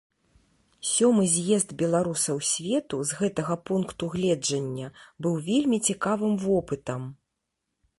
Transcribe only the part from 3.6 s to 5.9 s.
пункту гледжання быў вельмі